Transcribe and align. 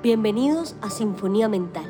Bienvenidos 0.00 0.76
a 0.80 0.90
Sinfonía 0.90 1.48
Mental, 1.48 1.88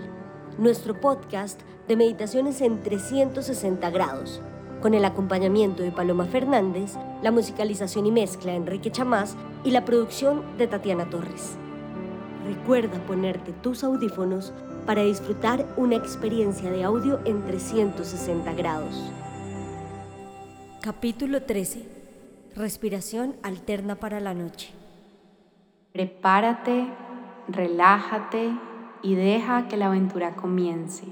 nuestro 0.57 0.99
podcast 0.99 1.61
de 1.89 1.95
meditaciones 1.95 2.63
en 2.63 2.83
360 2.83 3.91
grados, 3.91 4.41
con 4.81 4.95
el 4.95 5.05
acompañamiento 5.05 5.83
de 5.83 5.93
Paloma 5.93 6.25
Fernández, 6.25 6.95
la 7.23 7.31
musicalización 7.31 8.07
y 8.07 8.11
mezcla 8.11 8.53
de 8.53 8.57
Enrique 8.57 8.91
Chamás 8.91 9.37
y 9.63 9.73
la 9.73 9.85
producción 9.85 10.43
de 10.57 10.67
Tatiana 10.67 11.11
Torres. 11.11 11.59
Recuerda 12.47 12.99
ponerte 13.07 13.53
tus 13.53 13.85
audífonos 13.85 14.55
para 14.87 15.03
disfrutar 15.03 15.67
una 15.77 15.97
experiencia 15.97 16.71
de 16.71 16.85
audio 16.85 17.21
en 17.27 17.45
360 17.45 18.55
grados. 18.55 19.13
Capítulo 20.81 21.43
13. 21.43 21.87
Respiración 22.57 23.37
alterna 23.43 23.97
para 23.97 24.19
la 24.19 24.33
noche. 24.33 24.71
Prepárate, 25.93 26.87
relájate 27.49 28.53
y 29.03 29.15
deja 29.15 29.69
que 29.69 29.77
la 29.77 29.87
aventura 29.87 30.37
comience. 30.37 31.07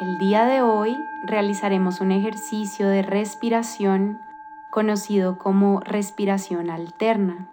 El 0.00 0.18
día 0.18 0.46
de 0.46 0.62
hoy 0.62 0.96
realizaremos 1.24 2.00
un 2.00 2.12
ejercicio 2.12 2.88
de 2.88 3.02
respiración 3.02 4.20
conocido 4.70 5.38
como 5.38 5.80
respiración 5.80 6.70
alterna. 6.70 7.50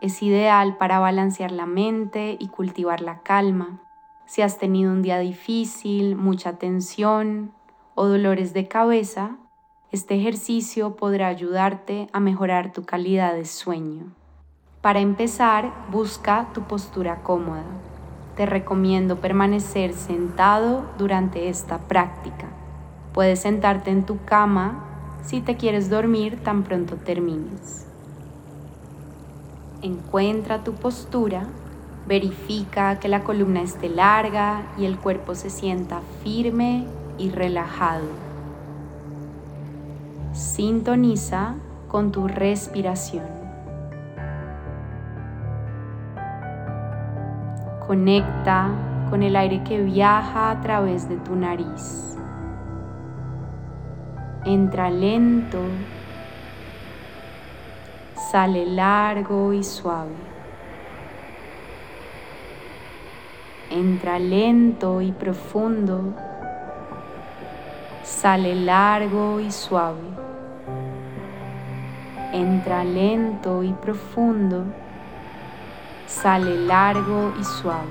Es 0.00 0.22
ideal 0.22 0.76
para 0.76 0.98
balancear 0.98 1.52
la 1.52 1.66
mente 1.66 2.36
y 2.38 2.48
cultivar 2.48 3.00
la 3.00 3.22
calma. 3.22 3.80
Si 4.24 4.42
has 4.42 4.58
tenido 4.58 4.92
un 4.92 5.02
día 5.02 5.18
difícil, 5.18 6.16
mucha 6.16 6.58
tensión 6.58 7.52
o 7.94 8.06
dolores 8.06 8.52
de 8.52 8.68
cabeza, 8.68 9.38
este 9.92 10.14
ejercicio 10.14 10.94
podrá 10.94 11.26
ayudarte 11.26 12.08
a 12.12 12.20
mejorar 12.20 12.72
tu 12.72 12.84
calidad 12.84 13.34
de 13.34 13.44
sueño. 13.44 14.12
Para 14.80 15.00
empezar, 15.00 15.72
busca 15.90 16.48
tu 16.54 16.62
postura 16.62 17.22
cómoda. 17.24 17.64
Te 18.36 18.46
recomiendo 18.46 19.16
permanecer 19.16 19.92
sentado 19.92 20.84
durante 20.96 21.48
esta 21.48 21.78
práctica. 21.78 22.46
Puedes 23.12 23.40
sentarte 23.40 23.90
en 23.90 24.06
tu 24.06 24.24
cama 24.24 24.84
si 25.24 25.40
te 25.40 25.56
quieres 25.56 25.90
dormir 25.90 26.40
tan 26.40 26.62
pronto 26.62 26.94
termines. 26.94 27.88
Encuentra 29.82 30.62
tu 30.62 30.74
postura, 30.74 31.48
verifica 32.06 33.00
que 33.00 33.08
la 33.08 33.24
columna 33.24 33.62
esté 33.62 33.88
larga 33.88 34.62
y 34.78 34.84
el 34.84 34.98
cuerpo 34.98 35.34
se 35.34 35.50
sienta 35.50 36.00
firme 36.22 36.86
y 37.18 37.30
relajado. 37.30 38.29
Sintoniza 40.32 41.56
con 41.88 42.12
tu 42.12 42.28
respiración. 42.28 43.26
Conecta 47.84 48.68
con 49.10 49.24
el 49.24 49.34
aire 49.34 49.64
que 49.64 49.82
viaja 49.82 50.52
a 50.52 50.60
través 50.60 51.08
de 51.08 51.16
tu 51.16 51.34
nariz. 51.34 52.16
Entra 54.44 54.88
lento, 54.88 55.58
sale 58.30 58.66
largo 58.66 59.52
y 59.52 59.64
suave. 59.64 60.14
Entra 63.68 64.20
lento 64.20 65.00
y 65.00 65.10
profundo, 65.10 66.14
sale 68.04 68.54
largo 68.54 69.40
y 69.40 69.50
suave 69.50 70.19
entra 72.32 72.84
lento 72.84 73.62
y 73.62 73.72
profundo, 73.72 74.64
sale 76.06 76.56
largo 76.66 77.32
y 77.38 77.44
suave. 77.44 77.90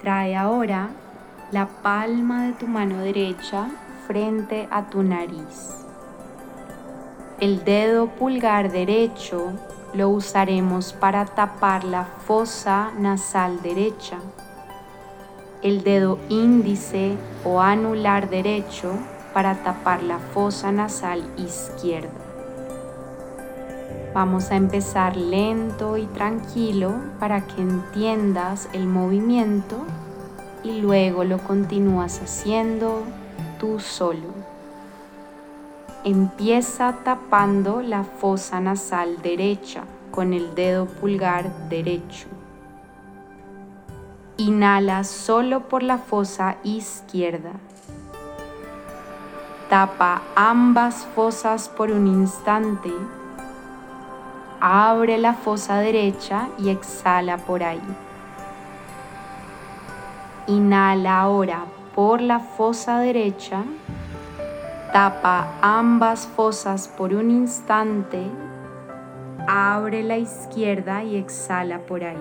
Trae 0.00 0.36
ahora 0.36 0.88
la 1.52 1.66
palma 1.66 2.46
de 2.46 2.52
tu 2.54 2.66
mano 2.66 2.98
derecha 2.98 3.68
frente 4.06 4.66
a 4.70 4.82
tu 4.90 5.02
nariz. 5.02 5.86
El 7.38 7.64
dedo 7.64 8.08
pulgar 8.08 8.72
derecho 8.72 9.52
lo 9.94 10.08
usaremos 10.08 10.92
para 10.92 11.26
tapar 11.26 11.84
la 11.84 12.04
fosa 12.04 12.90
nasal 12.98 13.60
derecha, 13.62 14.18
el 15.62 15.84
dedo 15.84 16.18
índice 16.28 17.16
o 17.44 17.60
anular 17.60 18.30
derecho 18.30 18.92
para 19.34 19.62
tapar 19.62 20.02
la 20.02 20.18
fosa 20.18 20.72
nasal 20.72 21.22
izquierda. 21.36 22.10
Vamos 24.14 24.50
a 24.50 24.56
empezar 24.56 25.16
lento 25.16 25.96
y 25.96 26.04
tranquilo 26.06 26.92
para 27.18 27.46
que 27.46 27.62
entiendas 27.62 28.68
el 28.72 28.86
movimiento 28.86 29.78
y 30.62 30.80
luego 30.80 31.24
lo 31.24 31.38
continúas 31.38 32.20
haciendo 32.20 33.02
tú 33.58 33.80
solo. 33.80 34.41
Empieza 36.04 36.96
tapando 37.04 37.80
la 37.80 38.02
fosa 38.02 38.58
nasal 38.58 39.22
derecha 39.22 39.84
con 40.10 40.32
el 40.32 40.52
dedo 40.56 40.86
pulgar 40.86 41.68
derecho. 41.68 42.26
Inhala 44.36 45.04
solo 45.04 45.68
por 45.68 45.84
la 45.84 45.98
fosa 45.98 46.56
izquierda. 46.64 47.52
Tapa 49.70 50.22
ambas 50.34 51.06
fosas 51.14 51.68
por 51.68 51.92
un 51.92 52.08
instante. 52.08 52.90
Abre 54.60 55.18
la 55.18 55.34
fosa 55.34 55.78
derecha 55.78 56.48
y 56.58 56.70
exhala 56.70 57.36
por 57.38 57.62
ahí. 57.62 57.80
Inhala 60.48 61.20
ahora 61.20 61.64
por 61.94 62.20
la 62.20 62.40
fosa 62.40 62.98
derecha 62.98 63.62
Tapa 64.92 65.46
ambas 65.62 66.28
fosas 66.36 66.86
por 66.86 67.14
un 67.14 67.30
instante. 67.30 68.30
Abre 69.48 70.02
la 70.02 70.18
izquierda 70.18 71.02
y 71.02 71.16
exhala 71.16 71.78
por 71.78 72.04
ahí. 72.04 72.20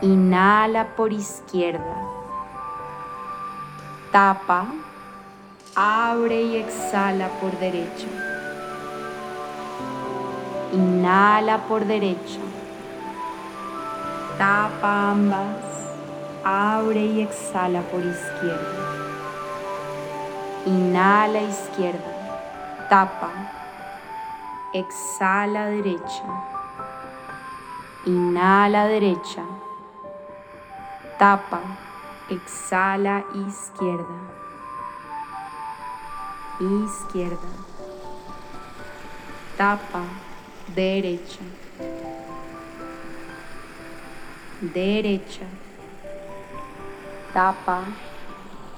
Inhala 0.00 0.96
por 0.96 1.12
izquierda. 1.12 1.96
Tapa. 4.10 4.66
Abre 5.76 6.42
y 6.42 6.56
exhala 6.56 7.28
por 7.40 7.56
derecha. 7.60 8.08
Inhala 10.72 11.58
por 11.68 11.84
derecha. 11.84 12.40
Tapa 14.36 15.12
ambas. 15.12 15.62
Abre 16.42 17.04
y 17.04 17.20
exhala 17.20 17.82
por 17.82 18.00
izquierda. 18.00 18.91
Inhala 20.64 21.40
izquierda, 21.40 22.12
tapa, 22.88 23.30
exhala 24.72 25.64
derecha, 25.70 26.28
inhala 28.06 28.86
derecha, 28.86 29.44
tapa, 31.18 31.60
exhala 32.30 33.24
izquierda, 33.34 34.20
izquierda, 36.60 37.52
tapa, 39.56 40.04
derecha, 40.76 41.42
derecha, 44.60 45.48
tapa, 47.34 47.82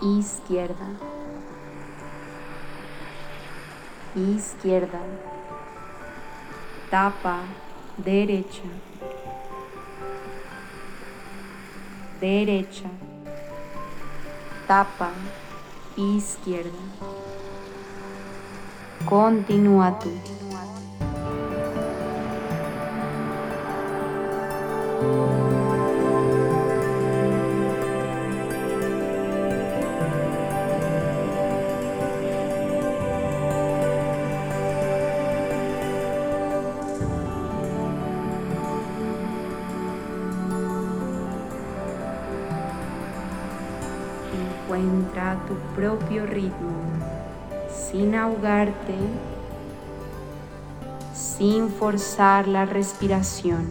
izquierda 0.00 1.13
izquierda, 4.16 5.00
tapa, 6.88 7.40
derecha, 7.98 8.62
derecha, 12.20 12.88
tapa, 14.68 15.10
izquierda. 15.96 16.70
Continúa 19.04 19.98
tú. 19.98 20.10
Encuentra 44.74 45.36
tu 45.46 45.54
propio 45.76 46.26
ritmo 46.26 46.72
sin 47.70 48.16
ahogarte, 48.16 48.96
sin 51.14 51.70
forzar 51.70 52.48
la 52.48 52.64
respiración. 52.64 53.64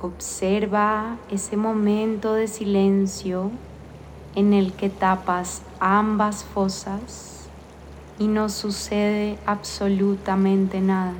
Observa 0.00 1.16
ese 1.28 1.56
momento 1.56 2.34
de 2.34 2.46
silencio 2.46 3.50
en 4.36 4.54
el 4.54 4.72
que 4.72 4.90
tapas 4.90 5.62
ambas 5.80 6.44
fosas 6.44 7.48
y 8.18 8.28
no 8.28 8.48
sucede 8.48 9.38
absolutamente 9.44 10.80
nada. 10.80 11.14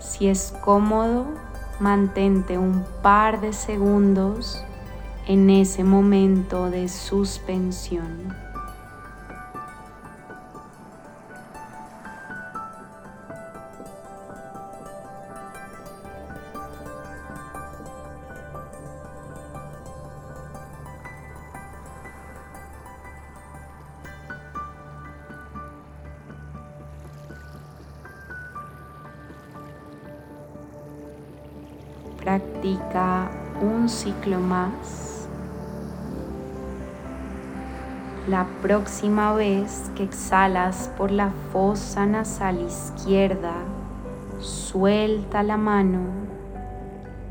Si 0.00 0.28
es 0.28 0.52
cómodo, 0.62 1.26
mantente 1.80 2.58
un 2.58 2.84
par 3.02 3.40
de 3.40 3.52
segundos 3.52 4.62
en 5.26 5.48
ese 5.48 5.84
momento 5.84 6.70
de 6.70 6.88
suspensión. 6.88 8.47
Practica 32.28 33.30
un 33.62 33.88
ciclo 33.88 34.38
más. 34.38 35.26
La 38.28 38.46
próxima 38.60 39.32
vez 39.32 39.90
que 39.96 40.02
exhalas 40.02 40.90
por 40.98 41.10
la 41.10 41.30
fosa 41.54 42.04
nasal 42.04 42.60
izquierda, 42.60 43.54
suelta 44.40 45.42
la 45.42 45.56
mano 45.56 46.00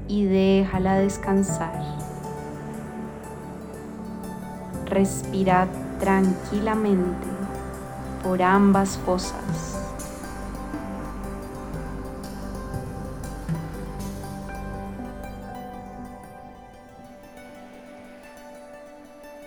y 0.07 0.25
déjala 0.25 0.95
descansar. 0.95 1.79
Respira 4.87 5.67
tranquilamente 5.99 7.27
por 8.23 8.41
ambas 8.41 8.97
fosas. 8.97 9.76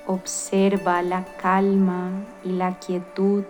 Observa 0.07 1.03
la 1.03 1.25
calma 1.37 2.11
y 2.43 2.53
la 2.53 2.79
quietud 2.79 3.45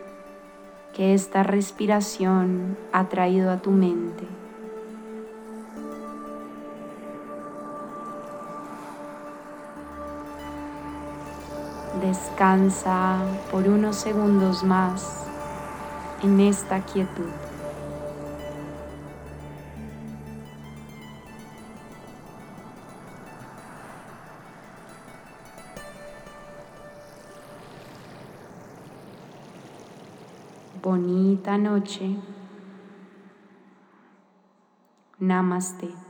que 0.95 1.15
esta 1.15 1.43
respiración 1.43 2.77
ha 2.93 3.09
traído 3.09 3.51
a 3.51 3.59
tu 3.59 3.71
mente. 3.71 4.25
Descansa 12.01 13.19
por 13.51 13.69
unos 13.69 13.97
segundos 13.97 14.65
más 14.65 15.27
en 16.23 16.41
esta 16.41 16.81
quietud. 16.81 17.31
Bonita 30.83 31.57
noche. 31.57 32.17
Namaste. 35.19 36.10